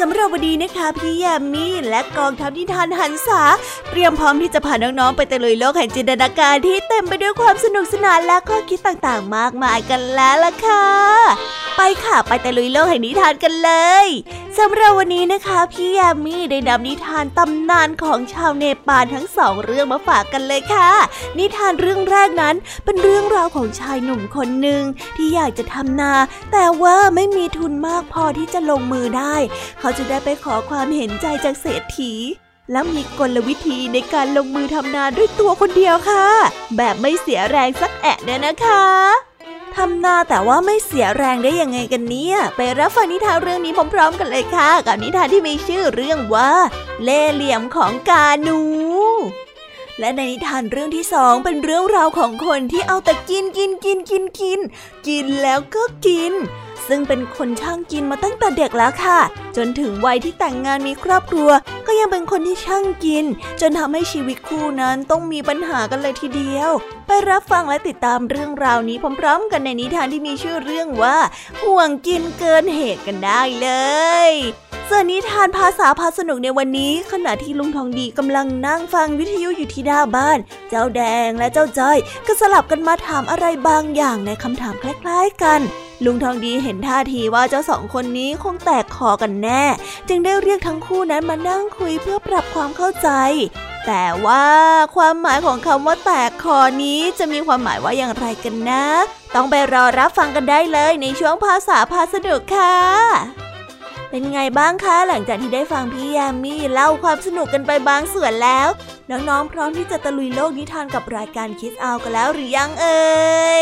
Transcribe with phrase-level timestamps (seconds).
[0.00, 3.42] สำหรับวันนี้นะคะพี่ยามีและกองทัพนิทานหันษา
[3.90, 10.86] เตรียมพร้อมที่จะพาน้องๆไปตะลุยโลกแห่งจินตนาการที่เต็มไปด้วยความสนุกสนานและข้อคิดต่างๆ มากมายกันแล้วล่ะค่ะ
[11.76, 13.70] ไปค่ะไปตะลุยโลกแห่งนิทานกันเล
[14.04, 14.06] ย
[14.58, 20.90] สำหรับวันนี้นะคะ พี่ยามีได้นำนิทานตำนานของชาวเนปาลทั้งสองเรื่องมาฝากกันเลยค่ะ
[21.38, 24.82] นิทานเรื่องแรกนั้นเป็นเรื่องราวของชายหนุ่มคนหนึ่ง
[25.16, 26.12] ที่อยากจะทำนา
[26.52, 29.34] แต่ว่าไม่มีทุนมากพอที่จะลงมือได้
[29.86, 32.12] เขาจะได้ไปขอความเห็นใจจากเศรษฐี
[32.72, 36.26] แล้วมีกลวิธีในการลงมือทำนาด้วยตัวคนเดียวค่ะ
[36.76, 38.84] แบบไม่เสียแรงสักแอะเนี่ยนะคะ
[39.76, 46.50] ทำนาแต่ว่าไม่เสียแรงได้ยังไงกันเนี่ย ไปรับฟังนิทานเรื่องนี้พร้อมๆกันเลยค่ะ กับนิทานที่มีชื่อเรื่องว่า
[47.02, 48.60] เล่เหลี่ยมของกาหนู
[49.98, 54.60] และในนิทานเรื่องที่สองเป็นเรื่องราวของคนที่เอาแต่กินกินกินกินกิน
[55.06, 56.34] กินแล้วก็กิน
[56.88, 59.20] ซึ่งเป็นคนช่างกินมาตั้งแต่เด็กแล้วค่ะ
[59.56, 61.50] จนถึงวัยที่แต่งงานมีครอบครัว
[61.86, 63.24] ก็ยังเป็นคนที่ช่างกิน
[63.60, 66.70] จนทำให้ชีวิตคู่นั้นต้องมีปัญหากันเลยทีเดียว
[67.06, 71.18] ไปรับฟังและติดตามเรื่องราวนี้พร้อม ๆ กันในนิทานที่มีชื่อเรื่องว่า
[71.62, 73.68] ห่วงกินเกินเหตุกันได้เล
[74.30, 74.32] ย
[74.88, 85.60] ส่วนนิทานภาษาพาสนุกในวันนี้ ขณะที่ลุงทองดีกำลังนั่งฟังวิทยุอยู่ที่หน้าบ้าน เจ้าแดงและเจ้าจ้อยก็สลับกันมาถามอะไรบางอย่างในคำถามคล้าย ๆ กัน
[86.04, 89.64] ลุงทองดีเห็นท่าทีว่าเจ้าสองคนนี้คงแตกคอกันแน่
[90.08, 93.08] จึงได้เรียกทั้งคู่นั้นมานั่งคุยเพื่อปรับความเข้าใจ
[93.86, 94.46] แต่ว่า
[94.96, 98.84] ความหมายของคำว่าแตกคอนี้จะมีความหมายว่าอย่างไรกันนะ
[99.34, 102.76] ต้องไปรอรับฟังกันได้เลยในช่วงภาษาพาสนุกค่ะ
[104.10, 108.68] เป็นไงบ้างคะหลังจากที่ได้ฟังพี่ยามีเล่าความสนุกกันไปบางส่วนแล้ว
[109.10, 113.04] น้องๆพร้อมที่จะตะลุยโลกนิทานกับรายการคิสเอากันแล้วหรือยังเอ่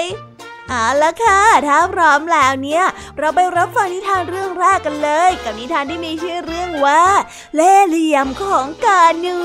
[0.00, 0.31] ย
[0.72, 2.84] เอาละค่ะ ถ้าพร้อมแล้วเนี่ย
[3.18, 7.02] เราไปรับฟังนิทานเรื่องแรกกันเลย กับนิทานที่มีชื่อเรื่องว่า
[7.54, 9.38] เล่เหลี่ยมของกาหนู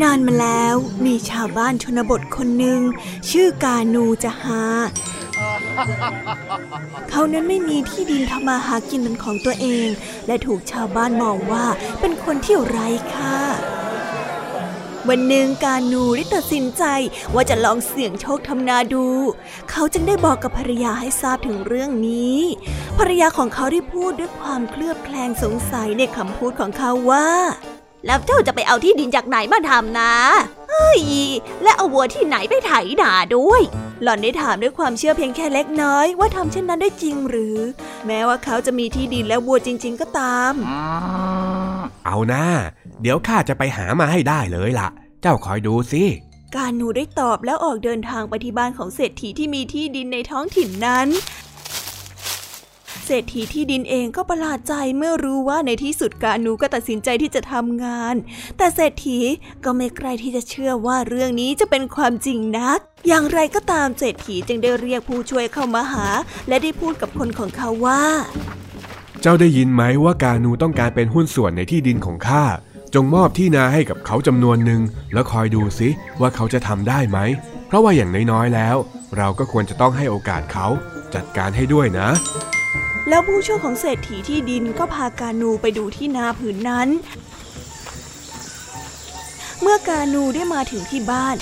[0.00, 0.74] นานมาแล้ว
[1.06, 2.80] มีชาวบ้านชนบทคนหนึ่ง
[3.30, 4.62] ชื่อกานูจะหา
[7.10, 9.88] เขานั้นไม่มีที่ดินทำมาหากินเป็นของตัวเอง
[10.26, 11.66] และถูกชาวบ้านมองว่า
[12.00, 13.38] เป็นคนที่ไร้ค่า
[15.08, 16.84] วันหนึ่งกานูได้ตัดสินใจ
[17.34, 19.06] ว่าจะลองเสี่ยงโชคทำนาดู
[19.70, 22.38] เขาจึงได้บอกกับภรรยาให้ทราบถึงเรื่องนี้
[22.98, 27.28] ภรรยาของเขาได้พูดด้วยความเคลือบแคลงสงสัยในคำพูดของเขาว่า
[28.06, 30.14] แล้วเจ้าจะไปเอาที่ดินจากไหนมาทำนะ
[30.70, 31.02] เฮ้ย
[31.62, 33.62] และเอาวัวที่ไหนไปไถนาด้วย
[34.02, 37.58] หล่อนได้ถามด้วยความเชื่อเพียงแค่เล็กน้อยว่าทำเช่นนั้นได้จริงหรือ
[38.06, 40.54] แม้ว่าเขาจะมีที่ดินและวัวจริง ๆ ก็ตาม
[42.06, 42.44] เอานะ
[43.02, 44.88] เดี๋ยวข้าจะไปหามาให้ได้เลยละ่ะ
[45.22, 46.04] เจ้าคอยดูสิ
[46.56, 51.08] การหนูได้ตอบแล้วออกเดินทางไปที่บ้านของเศรษฐีที่มีที่ดินในท้องถิ่นนั้น
[53.06, 58.14] เศรษฐีที่ดินเองก็ประหลาดใจเมื่อรู้ว่าในที่สุดกานูก็ตัดสินใจที่จะทำงาน
[58.56, 59.18] แต่เศรษฐี
[59.64, 66.06] ก็ไม่ใครที่จะเชื่อว่าเรื่องนี้จะเป็นความจริงนัก อย่างไรก็ตามเศรษฐีจึงได้เรียกผู้ช่วยเข้ามาหา
[66.48, 68.02] และได้พูดกับคนของเขาว่า
[69.20, 72.44] เจ้าได้ยินไหมว่ากานูต้องการเป็นหุ้นส่วนในที่ดินของข้า
[72.94, 74.80] จงมอบที่นาให้กับเขาจำนวนหนึ่ง
[75.12, 75.88] แล้วคอยดูซิ
[76.20, 77.18] ว่าเขาจะทำได้ไหม
[77.66, 78.76] เพราะว่าอย่างน้อยๆแล้ว
[79.16, 80.66] เราก็ควรจะต้องให้โอกาสเขา
[81.14, 82.08] จัดการให้ด้วยนะ
[83.08, 86.88] แล้วผู้ช่วยของเศรษฐีที่ดินก็พากานูไปดูที่นาผืนนั้น
[89.60, 91.36] เมื่อกานูได้มาถึงที่บ้าน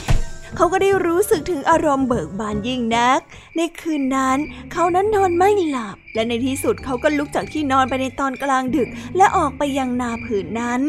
[0.57, 3.21] เขาก็ได้รู้สึกถึงอารมณ์เบิกบานยิ่งนัก
[3.57, 4.39] ในคืนนั้น
[4.73, 10.83] เขานั้นนอนไม่หลับ และในที่สุดเขาก็ลุกจากที่นอนไปในตอนกลางดึก และออกไปยังนาผืนนั้น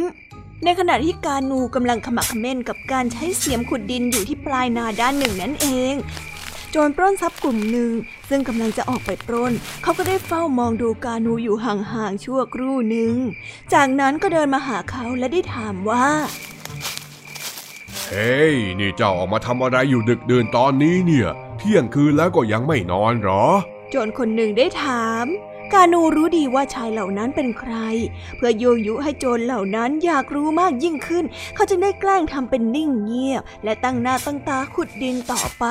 [0.63, 5.94] ในขณะที่กานูกำลังขมักขม้นกับการใช้เสียมขุดดินอยู่ที่ปลายนาด้านหนึ่งนั่นเอง
[6.75, 7.91] จรปล้นทรัพย์กลุ่มหนึ่ง
[8.29, 9.53] ซึ่งกำลังจะออกไปปล้น
[9.83, 13.15] เขาก็ได้เฝ้ามองดูกานูอยู่ห่างๆชั่วครู่หนึ่ง
[13.73, 16.06] จากนั้นก็เดินมาหาเขาและได้ถามว่า
[18.09, 23.45] เฮ้ย นี่เจ้าออกมาทำอะไรอยู่ดึกเดินตอนนี้เนี่ย เที่ยงคืนแล้วก็ยังไม่นอนหรอ
[23.89, 25.25] โจรคนหนึ่งได้ถาม
[25.73, 27.73] กานูรู้ดีว่าชายเหล่านั้นเป็นใคร
[28.35, 31.25] เพื่อโยยุให้โจรเหล่านั้นอยากรู้มากยิ่งขึ้น
[31.56, 35.65] เขาจึงได้แกล้งทำเป็นนิ่งเงียบ และตั้งหน้าตั้งตาขุดดินต่อไป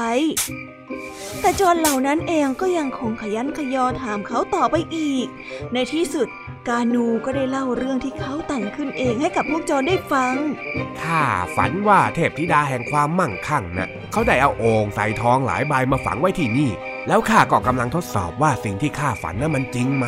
[1.41, 5.26] แต่โจรเหล่านั้นเองก็ยังคงขยันขยอถามเขาต่อไปอีก
[5.73, 6.29] ในที่สุด
[6.69, 10.35] กานูก็ได้เล่าเรื่องที่เขาแต่งขึ้นเองให้กับพวกโจรได้ฟัง
[11.03, 11.23] ข้า
[11.56, 16.70] ฝันว่าเทพธิดาแห่งความมั่งคั่งนะ่ะเขาได้เอาโอ่งใส่ทองหลายใบมาฝังไว้ที่นี่
[17.10, 20.06] แล้วข้าก็กำลังทดสอบว่าสิ่งที่ข้าฝันนั้นมันจริงไหม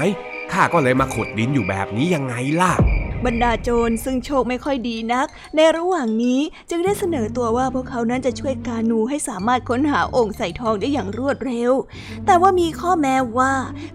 [0.52, 2.72] ข้าก็เลยมาขุดดินอยู่แบบนี้ยังไงล่ะ
[3.26, 5.26] บรรดาโจรซึ่งโชคไม่ค่อยดีนัก
[5.56, 6.40] ในระหว่างนี้
[6.70, 11.72] จึงได้เสนอตัวว่าพวกเขานั้นจะช่วยกานูให้สามารถค้นหาองค์ใส่ทองได้อย่างรวดเร็ว
[12.26, 13.52] แต่ว่ามีข้อแม้ว่า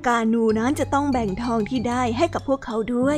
[0.08, 3.18] กานูนั้นจะต้องแบ่งทองที่ได้ให้กับพวกเขาด้วย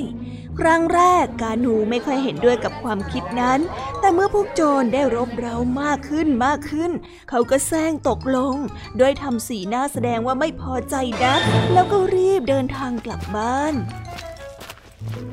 [0.60, 3.60] ครั้งแรกกานูไม่ค่อยเห็นด้วยกับความคิดนั้น
[4.00, 6.92] แต่เมื่อพวกโจรได้รบเร้ามากขึ้นมากขึ้น
[7.30, 8.56] เขาก็แซงตกลง
[8.98, 11.42] โดยทำสีหน้าแสดงว่าไม่พอใจนัก
[11.74, 13.76] แล้วก็รีบเดินทางกลับบ้าน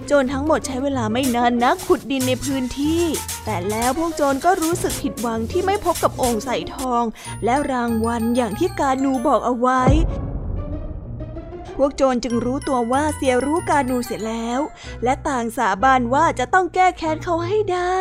[0.06, 3.02] โจรทั้งหมดใช้เวลาไม่นานนักขุดดินในพื้นที่
[3.44, 7.04] แต่แล้วพวกโจรก็รู้สึกผิดหวังที่ไม่พบกับองค์ใส่ทอง
[7.44, 9.82] และรางวัลอย่างที่กานูบอกเอาไว้
[11.76, 14.60] พวกโจรจึงรู้ตัวว่าเสียรู้กานูเสร็จแล้ว
[15.04, 17.98] และต่างสาบานว่าจะต้องแก้แค้นเขาให้ได้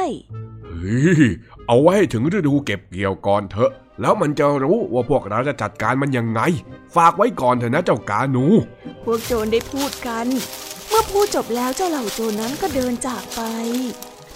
[0.65, 1.25] เฮ้ย
[1.67, 6.41] เอาไว้ถึงฤดูเก็บเกี่ยวก่อนเถอะ แล้วมันจะรู้ว่าพวกเราจะจัดการมันยังไง
[6.95, 8.45] ฝากไว้ก่อนเถอะนะเจ้ากาหนู
[9.03, 10.27] พวกโจรได้พูดกัน
[10.89, 13.41] เมื่อพูดจบแล้วเจ้าเหล่าโจรนั้นก็เดินจากไป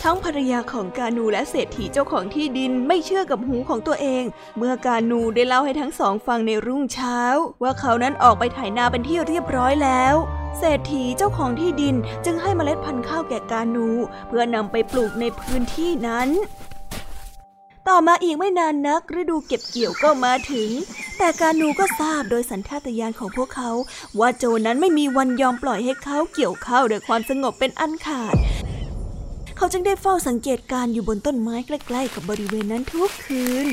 [0.04, 4.24] ทั้งภรรยาของกานูและเศรษฐีเจ้าของที่ดินไม่เชื่อกับหูของตัวเอง
[4.58, 7.20] เมื่อกานูได้เล่าให้ทั้งสองฟังในรุ่งเช้า
[7.64, 10.16] ว่าเขานั้นออกไปไถนาเป็นที่เรียบร้อยแล้ว
[10.60, 13.90] เศรษฐีเจ้าของที่ดินจึงให้เมล็ดพันธุ์ข้าวแก่กานู
[14.28, 16.30] เพื่อนำไปปลูกในพื้นที่นั้น
[17.90, 20.70] ต่อมาอีกไม่นานนักฤดูเก็บเกี่ยวก็มาถึง
[21.18, 23.72] แต่กานูก็ทราบโดยสัญชาตญาณของพวกเขา
[24.20, 28.36] ว่าโจนั้นไม่มีวันยอมปล่อยให้เขาเกี่ยวข้าวโดยความสงบเป็นอันขาด
[29.58, 33.68] เขาจึงได้เฝ้าสังเกตการอยู่บนต้นไม้ใกล้ ๆ กับบริเวณนั้นทุกคืน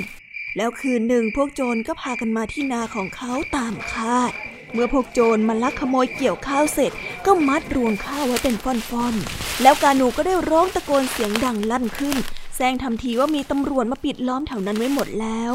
[0.56, 4.32] แล้วคืนหนึ่งพวกโจรก็พากันมาที่นาของเขาตามคาด
[4.72, 6.92] เมื่อพวกโจรมาลักขโมยเกี่ยวข้าวเสร็จ
[7.26, 12.18] ก็มัดรวงข้าวไว้เป็นฟ่อนๆแล้วกานูก็ได้ร้องตะโกนเสียงดังลั่นขึ้น
[12.56, 15.54] แซงทำทีว่ามีตำรวจมาปิดล้อมแถวนั้นไว้หมดแล้ว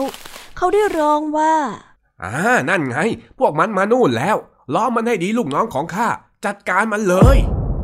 [0.57, 1.53] เขาได้ร้องว่า
[2.23, 2.33] อ่า
[2.69, 2.97] นั่นไง
[3.39, 4.35] พวกมันมานู่นแล้ว
[4.73, 6.07] ล้อมมันให้ดีลูกน้องของข้า
[6.45, 7.37] จัดการมันเลย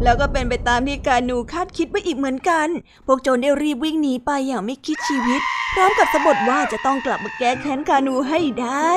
[0.04, 2.68] แล้วก็เป็นไปตามที่กานูคาดคิดไว้อีกเหมือนกัน
[3.08, 5.42] พวกโจรได้รีบวิ่งหนีไปอย่างไม่คิดชีวิต
[5.74, 8.92] พร้อมกับสะบดว่าจะต้องกลับมาแก้แค้นกานูให้ได้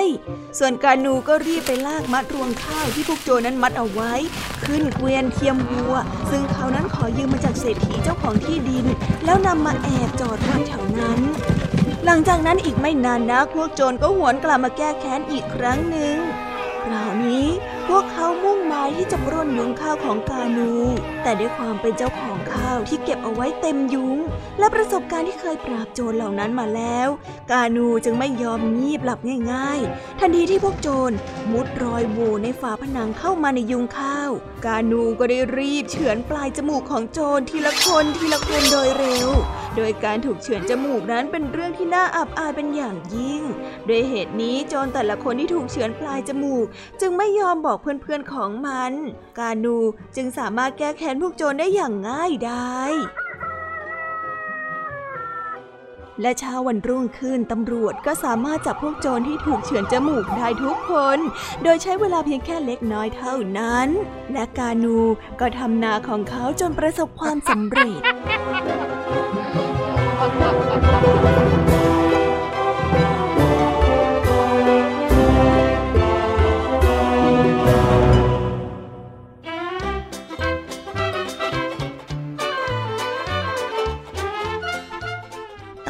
[0.59, 4.13] ส่วนกานูก็รีบไปลากมัดรวงข้าวที่พวกโจรนั้นมัดเอาไว้
[4.65, 5.95] ขึ้นเกวียนเทียมวัว
[6.31, 8.87] ซึ่งเขานั้นขอยืมมาจากเศรษฐีเจ้าของที่ดิน
[9.25, 11.21] แล้วนำมาแอบจอดไว้แถวนั้น
[12.05, 16.17] หลังจากนั้นอีกไม่นานนักพวกโจรก็หวนกลับมาแก้แค้นอีกครั้งหนึ่ง
[16.85, 17.47] คราวนี้
[17.91, 20.73] พวกเขามุ่งหมายที่จะปล้นยุ้งข้าวของกานู
[21.23, 24.19] แต่ด้วยความเป็นเจ้าของข้าวที่เก็บเอาไว้เต็มยุ้ง
[24.59, 27.09] และประสบการณ์ที่เคยปราบโจรเหล่านั้นมาแล้ว
[27.53, 29.21] กานูจึงไม่ยอมงีบหลับ
[29.53, 31.13] ง่าย ๆ ทันทีที่พวกโจร
[31.53, 34.31] มุดรอยโหว่ในฝาผนังเข้ามาในยุ้งข้าว
[34.67, 39.29] กานูก็ได้รีบเฉือนปลายจมูกของโจรทีละคนทีละคนโดยเร็ว
[39.77, 43.43] โดยการถูกเฉือนจมูกนั้นเป็นเรื่องที่น่าอับอายเป็นอย่างยิ่ง
[43.87, 46.67] โดยเหตุนี้โจรแต่ละคนที่ถูกเฉือนปลายจมูก
[47.01, 48.93] จึงไม่ยอมบอกเพื่อนๆของมัน
[49.39, 49.77] กานู
[50.17, 52.93] จึงสามารถแก้แค้นพวกโจรได้อย่างง่ายดาย
[56.23, 61.19] และเช้าวันรุ่งขึ้นตำรวจก็สามารถจับพวกโจรที่ถูกเฉือนจมูกได้ทุกคน
[61.63, 63.89] โดยใช้เวลาเพียงแค่เล็กน้อยเท่านั้น
[64.33, 64.99] และกานู
[65.41, 68.01] ก็ทำนาของเขาจนประสบความสำเร็จ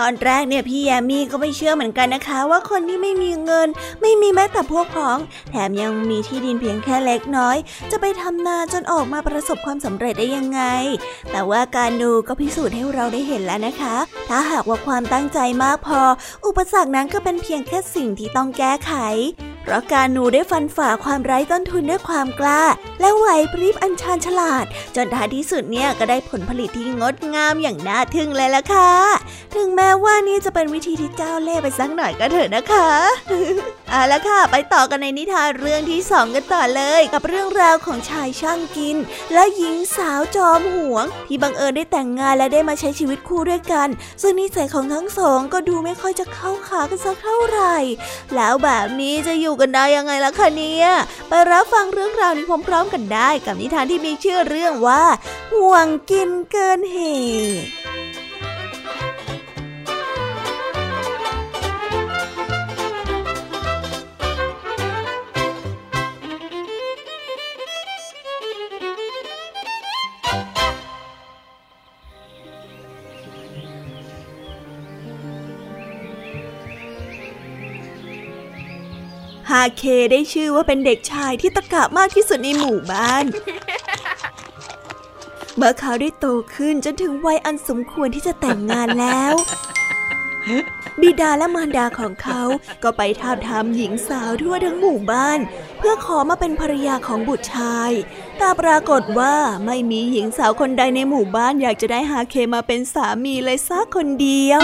[0.01, 3.69] ตอนแรกเนี่ยพี่แยมมี่ก็ไม่เชื่อเหมือนกันนะคะ ว่าคนที่ไม่มีเงิน
[4.01, 5.19] ไม่มีแม้แต่พวกพ้อง
[5.51, 7.57] แถมยังมีที่ดินเพียงแค่เล็กน้อย
[7.91, 10.63] จะไปทำนาจนออกมาประสบความสำเร็จได้ยังไง
[11.31, 13.97] แต่ว่าการดูก็พิสูจน์ให้เราได้เห็นแล้วนะคะ
[14.29, 16.01] ถ้าหากว่าความตั้งใจมากพอ
[16.47, 18.93] อุปสรรคนั้นก็เป็นเพียงแค่สิ่งที่ต้องแก้ไข
[19.63, 22.63] เพราะการหนูได้ฟันฝ่าความไร้ต้นทุนด้วยความกล้า
[23.01, 24.65] และไหวพริบอันชาญฉลาด
[24.97, 28.91] จนท้ายที่สุดเนี่ยก็ได้ผลผลิตที่งดงามอย่างน่าทึ่งเลยล่ะค่ะ
[29.55, 32.89] ถึงแม้ว่านี่จะเป็นวิธีที่เจ้าเล่ห์ไปสักหน่อยก็เถอะนะคะ
[33.91, 38.97] เอาละค่ะ ไปต่อกันในนิทานเรื่องที่สองกันต่อเลย กับเรื่องราวของชายช่างกิน
[39.33, 43.89] และหญิงสาวจอมหวง ที่บังเอิญได้แต่งงานและได้มาใช้ชีวิตคู่ด้วยกัน
[44.23, 47.77] ซึ่งนิสัยของทั้งสองก็ดูไม่ค่อยจะเข้าขากันสักเท่าไหร่
[48.35, 50.87] แล้วแบบนี้จะอยู่กันได้ยังไงล่ะคะเนี่ย
[51.29, 55.03] ไปรับฟังเรื่องราวนี้พร้อมๆกันได้ กับนิทานที่มีชื่อเรื่องว่า
[55.53, 56.99] ห่วงกินเกินเห
[57.65, 58.00] ตุ
[79.51, 83.25] ฮาเคได้ชื่อว่าเป็นเด็กชายที่ตะกะมากที่สุดในหมู่บ้าน
[85.57, 89.35] เมื่อเขาได้โตขึ้นจนถึงวัยอันสมควรที่จะแต่งงานแล้ว
[91.01, 92.43] บิดาและมารดาของเขา
[92.83, 95.39] ก็ไปทาบทามหญิงสาวทั่วทั้งหมู่บ้าน
[95.79, 97.91] เพื่อขอมาเป็นภรรยาของบุตรชาย
[98.39, 99.35] แต่ปรากฏว่า
[99.67, 104.61] ไม่มีหญิงสาวคนใดในหมู่บ้านอยากจะได้ฮาเคมาเป็นสามีเลยสักคนเดียว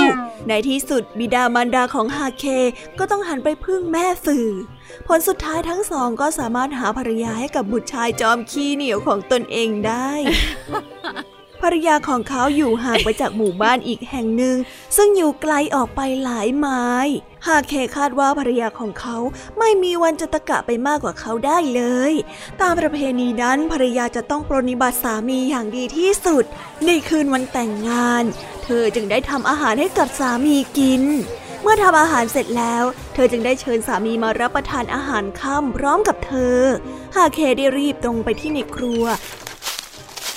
[0.49, 2.45] ในที่สุดบิดามารดาของฮาเค
[2.99, 4.49] ก็ต้องหันไปพึ่งแม่สื่อ
[5.07, 10.11] ผลสุดท้ายทั้งสองก็สามารถหาภรรยาให้กับบุตรชายจอมขี้เหนียวของตนเองได้
[11.63, 14.57] ภรรยาของเขาอยู่ห่างไปจากหมู่บ้านอีกแห่งหนึ่ง
[14.97, 16.87] ซึ่งอยู่ไกลออกไปหลายไม้
[17.49, 19.17] หากเคคาดว่าภรรยาของเขา
[19.59, 22.13] ไม่มีวันจะตะกะไปมากกว่าเขาได้เลย
[22.61, 26.45] ตามประเพณีนั้นภรรยาจะต้องปรนิบัติสามีอย่างดีที่สุด
[26.87, 28.25] ในคืนวันแต่งงาน
[28.65, 31.05] เธอจึงได้ทำอาหารให้กับสามีกิน
[31.46, 36.59] เมื่อทำอาหารเสร็จแล้ว เธอจึงได้เชิญสามีมารับประทานอาหารค่ำพร้อมกับเธอ
[37.17, 39.05] ฮาเคได้รีบตรงไปที่ในครัว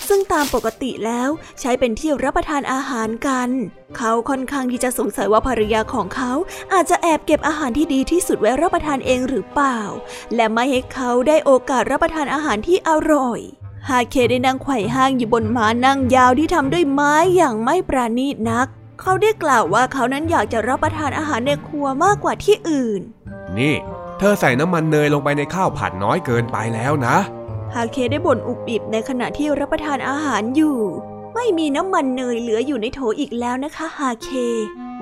[0.08, 3.50] ซึ่งตามปกติแล้วใช้เป็นที่รับประทานอาหารกัน
[3.98, 6.32] เขาค่อนข้างที่จะสงสัยว่าภรรยาของเขา
[6.74, 9.80] อาจจะแอบเก็บอาหารที่ดีที่สุดไว้รับประทานเองหรือเปล่า
[10.36, 13.40] และไม่ให้เขาได้โอกาสรับประทานอาหารที่อร่อย
[13.90, 18.68] ฮาเคได้นั่งไขว่ห้างอยู่บนม้านั่งยาวที่ทำด้วยไม้อย่างไม่ปราณีตนัก
[19.00, 23.02] เขาได้กล่าวว่าเขานั้นอยากจะรับประทานอาหารในครัวมากกว่าที่อื่น
[23.60, 23.76] นี่
[24.20, 27.18] เธอใส่น้ำมันเนยลงไปในข้าวผัดน้อยเกินไปแล้วนะ
[27.74, 30.80] ฮาเคได้บ่นอุบอิบในขณะที่รับประทานอาหารอยู่
[31.36, 34.30] ไม่มีน้ำมันเนยเหลืออยู่ในโถอีกแล้วนะคะ ฮาเค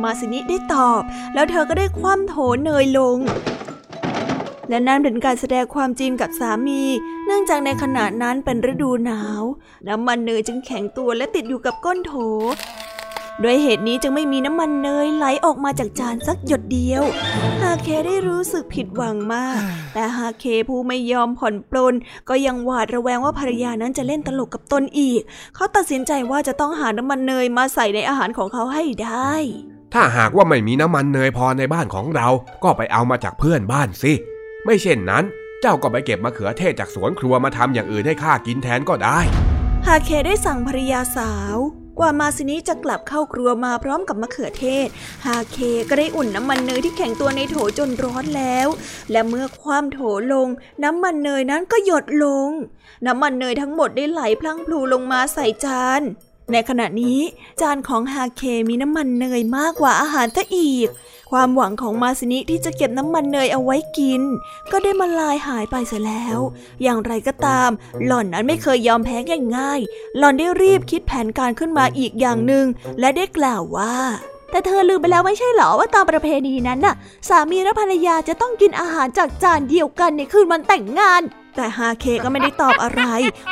[0.01, 1.01] มาสินิได้ตอบ
[1.33, 3.17] แล้วเธอก็ได้คว่ำโถเนยลง
[4.69, 6.81] และนั่นเป็นการแสดงความจริงกับสามี
[7.25, 9.41] เนื่องจากในขณะนั้นเป็นฤดูหนาว
[9.87, 12.13] น้ำมันเนยจึงแข็งตัวและติดอยู่กับก้นโถ
[13.43, 17.03] ด้วยเหตุนี้จึงไม่มีน้ำมันเนยไหลออกมาจากจานสักหยดเดียว
[17.61, 19.59] ฮาเคได้รู้สึกผิดหวังมาก
[19.93, 21.93] แต่ฮาเคผู้ไม่ยอมผ่อนปลน
[22.29, 25.21] ก็ยังหวาดระแวงว่าภรรยานั้นจะเล่นตลกกับตนอีก
[25.55, 29.33] เขาตัดสินใจว่าจะต้องหาน้ำมันเนยมาใส่ในอาหารของเขาให้ได้
[29.93, 32.27] ถ้าหากว่าไม่มีน้ำมันเนยพอในบ้านของเรา
[32.63, 34.13] ก็ไปเอามาจากเพื่อนบ้านสิ
[34.65, 35.23] ไม่เช่นนั้น
[35.61, 39.19] เจ้าก็ไปเก็บมะเขือเทศจากสวนครัวมาทำอย่างอื่นให้ข้ากินแทนก็ได้
[39.85, 41.57] ฮาเคได้สั่งภรรยาสาว
[41.99, 44.87] กว่ามาซินิจะกลับเข้าครัวมาพร้อมกับมะเขือเทศ
[45.25, 45.57] ฮาเค
[45.89, 48.67] ก็ได้อุ่นน้ำมันเนยที่แข็งตัวในโถจนร้อนแล้ว
[49.11, 49.99] และเมื่อความโถ
[50.33, 50.47] ลง
[50.83, 52.49] น้ำมันเนยนั้นก็หยดลง
[53.05, 56.01] น้ำมันเนยทั้งหมดได้ไหลพลั้งพลูลงมาใส่จาน
[56.51, 57.19] ในขณะนี้
[57.61, 60.87] จานของฮาเคมีน้ำมันเนยมากกว่าอาหารซะอีก
[61.29, 64.21] ความหวังของมาซินิที่จะเก็บน้ำมันเนยเอาไว้กิน
[64.71, 66.39] ก็ได้มาลายหายไปเสียแล้ว
[66.83, 67.69] อย่างไรก็ตาม
[68.05, 69.17] หล่อนนั้นไม่เคยยอมแพ้
[69.57, 72.65] ง่ายๆ หล่อนได้รีบคิดแผนการขึ้นมาอีกอย่างหนึ่ง
[72.99, 73.95] และได้กล่าวว่า
[74.51, 76.95] แต่เธอลืมไปแล้วไม่ใช่หรอว่าตามประเพณีนั้นน่ะ
[77.29, 81.21] สามีและภรรยาจะต้องกินอาหารจากจานเดียวกันในคืนวันแต่งงาน
[81.57, 83.01] แต่ฮาเคก็ไม่ได้ตอบอะไร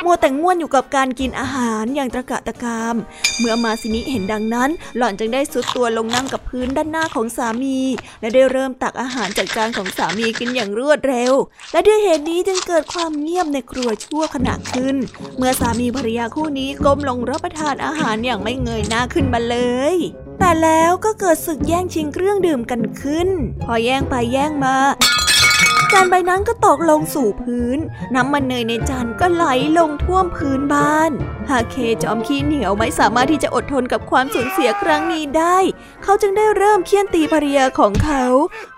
[0.04, 2.96] มัวแต่ง่วนอยู่กับการกินอาหารอย่างตะกะตะกาม
[3.38, 7.78] เมื่อมาซินิเห็นดังนั้น หล่อนจึงได้สุดตัวลงนั่งกับพื้นด้านหน้าของสามี
[8.20, 11.32] และได้เริ่มตักอาหารจากจานของสามีกินอย่างรวดเร็ว
[11.72, 14.96] และด้วยเหตุนี้จึงเกิดความเงียบในครัวชั่วขณะขึ้น
[15.38, 19.56] เมื่อสามีภรรยาคู่นี้ก้มลงรับประทานอาหารอย่างไม่เงยหน้าขึ้นมาเล
[19.94, 19.96] ย
[20.38, 23.28] แต่แล้วก็เกิดศึกแย่งชิงเครื่องดื่มกันขึ้น
[23.64, 24.76] พอแย่งไปแย่งมา
[25.92, 27.78] จานใบนั้นก็ตกลงสู่พื้น
[28.14, 29.44] น้ำมันเนยในจานก็ไหล
[29.78, 31.10] ลงท่วมพื้นบ้าน
[31.48, 35.58] ฮาเคจอมขี้เหนียวไม่สามารถที่จะอดทนกับความสูญเสียครั้งนี้ได้
[36.02, 38.24] เขาจึงได้เริ่มเคี่ยนตีภรรยาของเขา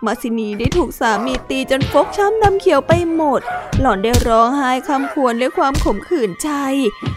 [0.05, 3.41] มาซินีได้ถูกสามีตีจนฟกช้ำดำเขียวไปหมด
[3.81, 6.51] หล่อนได้ร้องไห้คำควรด้วยความขมขื่นใจ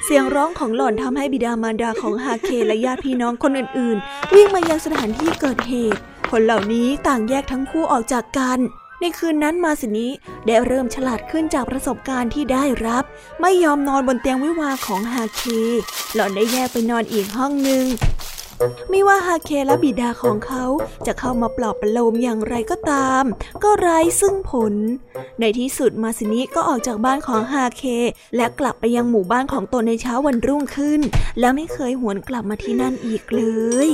[0.03, 5.99] เสียงร้องของหล่อนทำให้บิดามารดาของฮาเคและญาติพี่น้องคนอื่นๆ วิ่งมายังสถานที่เกิดเหตุ
[6.31, 8.61] คนเหล่านี้ต่างแยกทั้งคู่ออกจากกัน
[9.01, 10.07] ในคืนนั้นมาสินิ
[10.47, 13.03] ได้เริ่มฉลาดขึ้นจากประสบการณ์ที่ได้รับ
[13.41, 15.43] ไม่ยอมนอนบนเตียงวิวาของฮาเค
[16.13, 17.85] หล่อนได้แยกไปนอนอีกห้องหนึ่ง
[18.89, 20.65] ไม่ว่าฮาเคและบิดาของเขา
[21.05, 23.23] จะเข้ามาปลอบประโลมอย่างไรก็ตาม
[23.63, 24.73] ก็ไร้ซึ่งผล
[25.39, 27.83] ในที่สุดมาซินิก็ออกจากบ้านของฮาเค
[28.35, 31.01] และกลับไปยังหมู่บ้านของตนในเช้าวันรุ่งขึ้น
[31.39, 33.43] และไม่เคยหวนกลับมาที่นั่นอีกเล
[33.87, 33.89] ย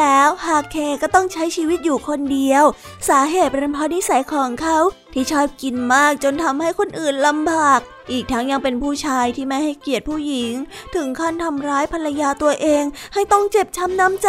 [0.00, 2.64] แล้วฮากเคก็ต้องใช้ชีวิตอยู่คนเดียว
[3.08, 4.78] สาเหตุเป็นเพราะนิสัยของเขา
[5.12, 7.80] ที่ชอบกินมากจนทำให้คนอื่นลำบาก
[8.12, 10.52] อีกทั้งยังเป็นผู้ชายที่ไม่ให้เกียรติผู้หญิง
[10.94, 12.84] ถึงขั้นทำร้ายภรรยาตัวเอง
[13.14, 14.26] ให้ต้องเจ็บช้ำน้ำใ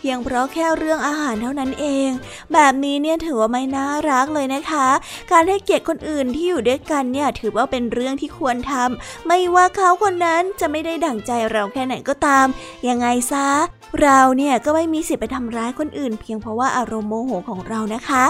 [0.00, 2.08] เพียงเพราะแค่เรื่องอาหารเท่านั้นเอง
[2.52, 4.88] แบบนี้เนี่ยถือว่าไม่น่ารักเลยนะคะ
[5.30, 12.46] การให้เกียรติคนอื่นที่อยู่ด้วยกันเนี่ยถือว่าเป็นเรื่องที่ควรทำไม่ว่าเขาคนนั้นจะไม่ได้ดั่งใจเราแค่ไหนก็ตาม
[12.88, 13.48] ยังไงซะ
[14.00, 18.24] เราเนี่ยก็ไม่มีสิทธิ์ไปทำร้ายคนอื่น เพียงเพราะว่าอารมณ์โมโหของเรานะคะ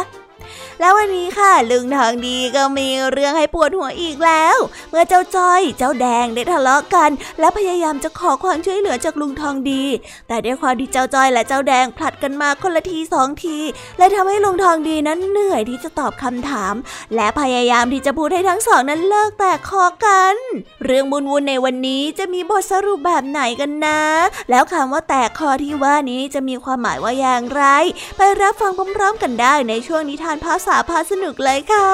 [0.81, 4.57] แล้ววันนี้ค่ะลุงทองดีก็มีเรื่องให้ปวดหัวอีกแล้ว
[4.91, 9.85] เมื่อเจ้าจ้อย เจ้าแดงได้ทะเลาะกัน และพยายามจะขอความช่วยเหลือจากลุงทองดี
[10.29, 13.59] แต่ด้วยความที่เจ้าจ้อยและเจ้าแดงผลัดกันมาคนละทีสองที
[13.99, 16.75] และทำให้ลุงทองดีนั้นเหนื่อยที่จะตอบคำถาม
[17.15, 20.37] และพยายามที่จะพูดให้ทั้งสองนั้นเลิกแตกคอกัน
[20.85, 24.01] เรื่องบุญวุ่นในวันนี้จะมีบทสรุปแบบไหนกันนะ
[24.51, 27.65] แล้วคำว่าแตกคอที่ว่านี้จะมีความหมายว่าอย่างไร
[28.17, 31.89] ไปรับฟังพร้อมๆกันได้ในช่วงนิทานภาษาพาสนุกเลยค่ะ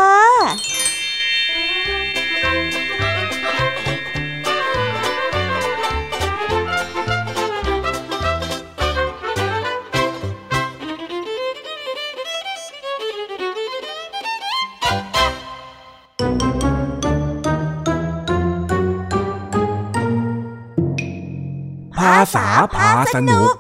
[21.98, 23.54] ภาษาพาสนุก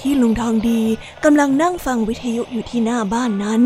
[0.00, 0.82] ที่ลุงทองดี
[1.24, 3.60] กำลังนั่งฟังวิทยุอยู่ที่หน้าบ้านนั้น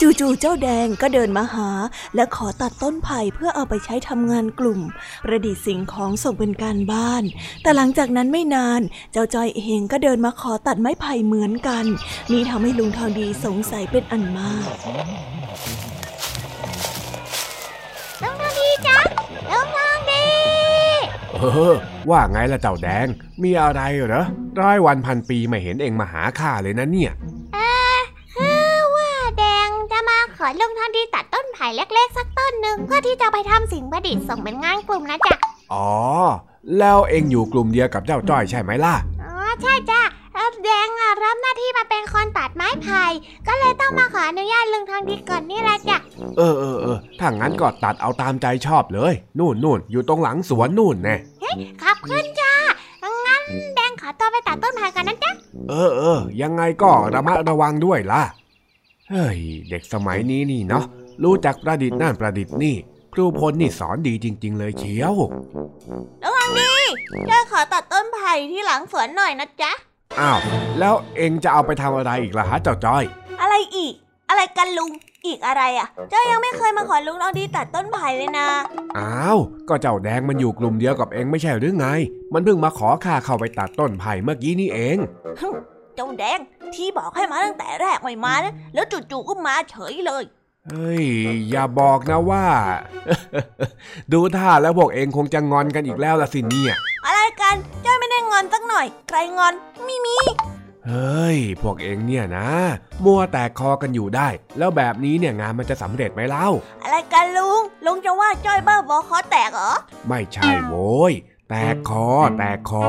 [0.00, 1.68] จู่ๆเจ้าแดงก็เดินมาหา
[2.14, 4.80] และขอตัดต้นไผ่เพื่อเอาไปใช้ทำงานกลุ่ม
[5.24, 7.22] ประดิษฐ์สิ่งของส่งเป็นการบ้าน
[7.62, 8.80] แต่หลังจากนั้นไม่นาน
[9.12, 11.84] เจ้าจอยเองก็เดินมาขอตัดไม้ไผ่เหมือนกัน
[12.30, 14.66] นี่ทำให้ลุงทองดีสงสัยเป็นอันมาก
[21.40, 21.74] เออ
[22.10, 23.06] ว่าไงล่ะเจ้าแดง
[23.42, 24.24] มีอะไรเหรอ
[24.60, 27.12] ร้อยวันพันปีไม่เห็นเองมาหาข้าเลยนะเนี่ย
[27.54, 27.58] เอ
[27.94, 27.98] อ
[28.34, 35.36] คือว่าแดงจะมาขอลุงท่านที่ตัดต้นไผ่เล็กๆ สักต้นหนึ่งเพื่อที่จะไปทำสิ่งประดิษฐ์ส่งเป็นงานกลุ่มนะจ๊ะ
[35.72, 35.90] อ๋อ
[36.78, 40.02] แล้วเองอยู่กลุ่มเดียวกับเจ้าจ้อยใช่ไหมล่ะ อ๋อ ใช่จ้ะ
[40.64, 43.04] แดงอะรับหน้าที่มาเป็นคนตัดไม้ไผ่
[43.46, 45.96] ก็เลยต้องมาขออนุญาตลุงทองดีก่อนนี่แหละจ้ะ
[46.36, 52.52] เออเออเออถ้างั้นก็ตัดเอาตามใจชอบเลย นู่นนู่นอยู่ตรงหลังสวนนู่นแน่เฮ้ยขอบคุณจ้า
[53.26, 53.42] งั้น
[53.74, 55.32] แดงขอตัวไปตัดต้นไผ่กันนะจ๊ะ
[55.70, 58.22] เออเออยังไงก็ระมัดระวังด้วยล่ะ
[59.10, 59.38] เฮ้ย
[59.70, 60.84] เด็กสมัยนี้นี่เนาะ
[61.24, 62.76] รู้จักประดิษฐ์นั่นประดิษฐ์นี่
[63.14, 65.14] ครูพลนี่สอนดีจริง ๆ เลยเชียว
[66.24, 66.72] ระวังดี
[67.28, 69.72] จ้าขอตัดต้นไผ่ที่หลังสวนหน่อยนะจ๊ะ
[70.20, 70.38] อ้าว
[70.78, 73.04] แล้วเองจะเอาไปทำอะไรอีกล่ะฮะเจ้าจ้อย
[73.40, 73.94] อะไรอีก
[74.28, 74.90] อะไรกันลุง
[75.26, 78.48] อีกอะไรอะ เจ้ายังไม่เคยมาขอลุงเอาดีตัดต้นไผ่เลยนะ
[78.98, 81.86] อ้าว ก็เจ้าแดงมันอยู่กลุ่มเดียวกับเองไม่ใช่หรือไง
[82.34, 84.96] มันเพิ่งมาขอข้าเข้าไปตัดต้นไผ่เมื่อกี้นี่เอง
[85.96, 86.38] เจ้าแดง
[86.74, 90.22] ที่บอกให้มาตั้งแต่แรกไม่มานะแล้วจู่ๆก็มาเฉยเลย
[90.70, 91.04] เฮ้ย
[91.50, 92.46] อย่าบอกนะว่า
[94.12, 96.74] ดูท่าแล้วพวกเองคงจะงอนกันอีกแล้วละสิเนี่ย
[97.06, 97.54] อะไรกัน
[97.84, 99.54] จ้อยไม่ได้งอนสักหน่อย ใครงอน
[99.86, 100.16] มีมี
[100.86, 102.48] เฮ้ย พวกเองเนี่ยนะ
[103.04, 104.28] มัวแตกคอกันอยู่ได้
[104.58, 106.48] แล้วแบบนี้เนี่ยงานมันจะสำเร็จไหมเล่า
[106.82, 109.72] อะไรกันลุง ลุงจะว่าจ้อยบ้าบอคอแตกเหรอ
[110.08, 111.12] ไม่ใช่โว้ย
[111.50, 112.06] แตกคอ
[112.38, 112.86] แตกคอ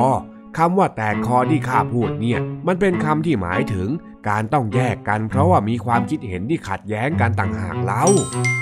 [0.57, 3.87] คำว่าแตกคอที่ข้าพูดเนี่ย มันเป็นคำที่หมายถึง
[4.27, 8.03] การต้องแยกกันเพราะว่ามีความคิดเห็นที่ขัดแย้งกันต่างหากเล่า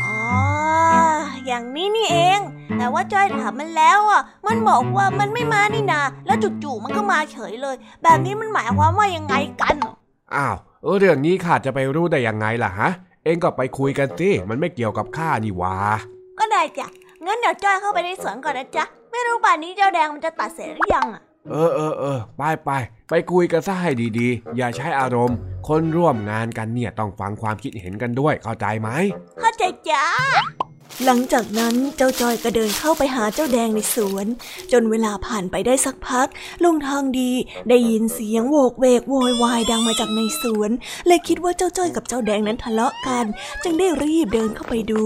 [0.04, 0.16] อ๋อ
[1.46, 2.40] อย่างนี้นี่เอง
[2.78, 9.76] แต่ว่าจ้อยถามมันแล้วอะ มันบอกว่ามันไม่มานี่นา แล้วจู่ๆมันก็มาเฉยเลย แบบนี้มันหมายความว่ายังไงกัน
[10.36, 10.56] อ้าว
[10.98, 12.90] เรื่องนี้ข้าจะไปรู้ได้ยังไงล่ะฮะ
[13.24, 15.76] เองก็ไปคุยกันสิ มันไม่เกี่ยวกับข้านี่วา
[16.40, 16.88] ก็ได้จ้ะ
[17.26, 22.70] งั้นเดี๋ยวจ้อยเข้าไปในสวนก่อนนะจ๊ะ ไม่รู้ป่านนี้เจ้าแดงมันจะตัดเสร็จหรือยังอะ เออเออเออไปไป
[23.10, 28.90] ไปคุยกันซะให้ดีๆ อย่าใช้อารมณ์ คนร่วมงานกันเนี่ยต้องฟังความคิดเห็นกันด้วยเข้าใจไหม
[29.42, 30.06] เข้าใจจ้า
[31.06, 34.26] หลังจากนั้นเจ้าจอยก็เดินเข้าไปหาเจ้าแดงในสวน
[34.72, 36.28] จนเวลาผ่านไปได้สักพัก
[36.64, 37.32] ลุงทองดี
[37.70, 40.72] ได้ยินเสียงโวกเวกโวยวายดังมาจากในสวน
[41.08, 43.26] เลยคิดว่าเจ้าจ้อยกับเจ้าแดงนั้นทะเลาะกัน
[43.64, 45.04] จึงได้รีบเดินเข้าไปดู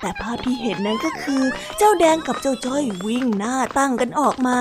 [0.00, 1.42] แต่ภาพที่เห็นนั้นก็คือ
[1.78, 4.58] เจ้าแดงกับเจ้าจ้อยวิ่งหน้าตั้งกันออกมา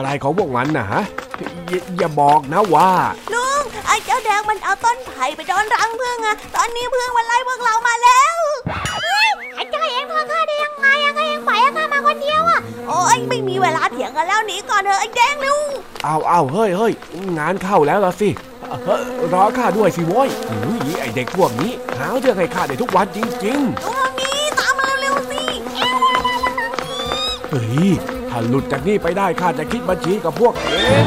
[0.00, 1.02] ออะไรของพวกมันนะฮะ
[1.68, 2.90] อย่าอย่าบอกนะว่า
[3.34, 8.36] ลุงไอ้เจ้าแดงมันเอาต้นไผ่ไปโดนรังพึ่งอะตอนนี้พึ่งมันไล่พวกเรามาแล้ว
[9.54, 15.56] ไอ้จ้อยเองพาข้าได้ยังไงอะข้ายังปล่อยให้ข้ามาคนเดียวอะโอ้ยไม่มีเวลาเถียงกันแล้วหนีก่อนเถอะไอ้แดงเร็ว
[16.04, 16.92] เอาเอาเฮ้ยเฮ้ย
[17.38, 18.28] งานเข้าแล้วละสิ
[18.84, 19.00] เฮ้ย
[19.32, 20.28] รอข้าด้วยสิโว้ย
[20.66, 23.22] อุ้ยไอเด็กพวกนี้หาเรื่องให้ข้าได้ทุกวันจริ
[23.56, 25.50] งลุงทางนี้ตามมาเร็วๆสิๆ
[27.50, 27.88] เฮ้ย
[28.30, 30.70] ถ้าหลุดจากนี่ไปได้ข้าจะคิดบัญชีกับพวกเอ
[31.04, 31.06] ง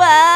[0.00, 0.35] ว้า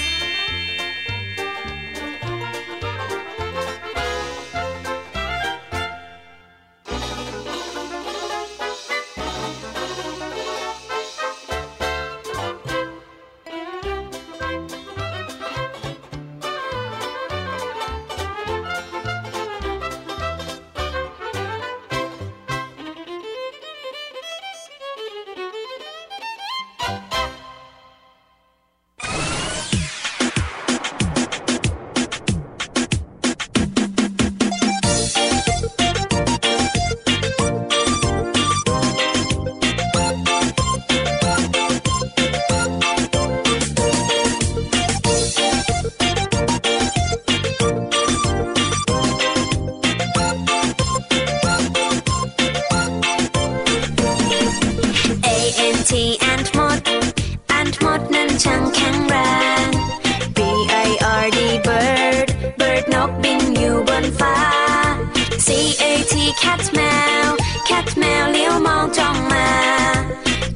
[66.01, 66.81] A T cat แม
[67.27, 67.29] ว
[67.69, 69.49] cat แมวเลี้ยวมองจ้องมา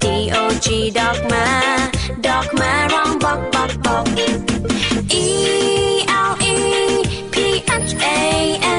[0.03, 0.05] D
[0.41, 1.47] O G dog มา
[2.25, 4.05] dog มาร้องบอกบอกบอก
[5.23, 5.27] E
[6.29, 6.57] L E
[7.33, 7.35] P
[7.89, 8.19] H A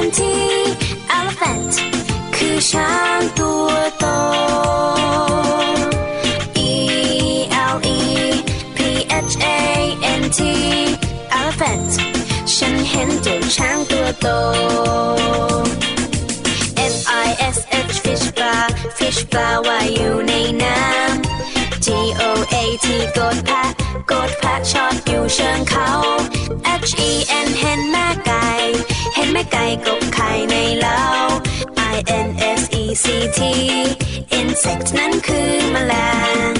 [0.03, 0.19] N T
[1.17, 1.73] elephant
[2.35, 4.05] คือช้างตัวโต
[6.69, 6.71] E
[7.73, 7.99] L E
[8.75, 8.79] P
[9.31, 9.59] H A
[10.21, 10.39] N T
[11.39, 11.91] elephant
[12.55, 14.27] ฉันเห็นเจ้าช้างตัวโต
[17.37, 17.57] I S
[17.91, 18.55] H fish ปลา
[18.97, 21.87] fish ปลาว่ายอยู่ในน้ำ G
[22.21, 22.23] O
[22.53, 23.69] A T กดแพะ
[24.11, 25.89] กดแพะชอดอยู่เชิงเขา
[26.81, 27.11] H E
[27.45, 28.47] N เห็นแม่ไก่
[29.15, 31.01] เห็นแม่ไก่กบไข่ในเล้า
[31.93, 32.27] I N
[32.59, 33.05] S E C
[33.37, 33.39] T
[34.39, 35.93] insect นั้นคือแมล
[36.49, 36.51] ง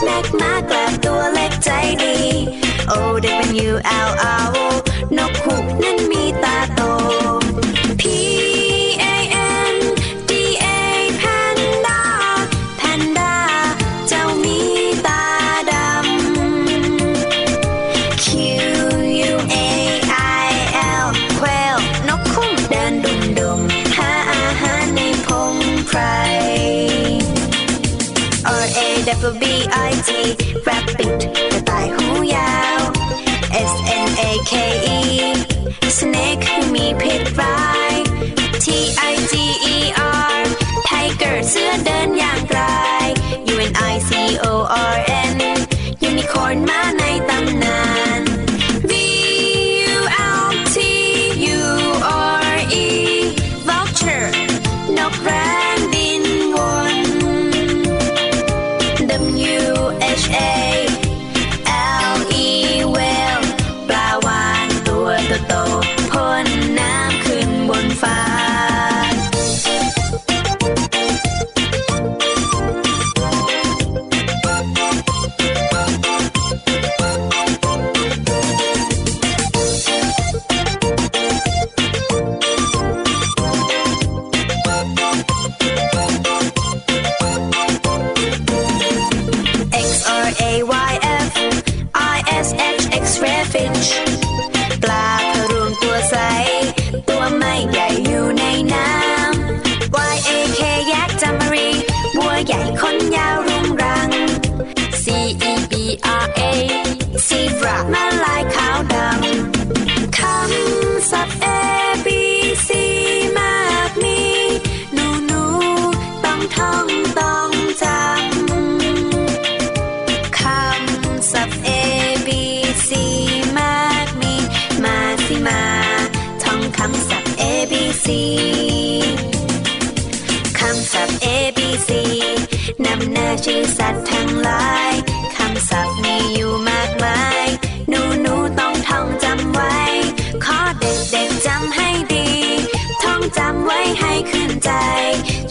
[0.00, 1.70] กแม็กมากแกลบตัวเล็กใจ
[2.02, 2.16] ดี
[2.88, 4.79] โอ้ได้เป็นยูอัลเอา
[34.50, 34.99] K E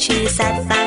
[0.05, 0.78] ขึ้นใ